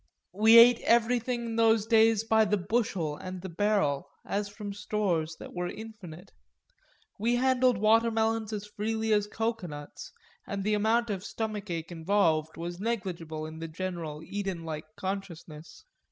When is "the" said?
2.45-2.57, 3.43-3.49, 10.63-10.73, 13.59-13.67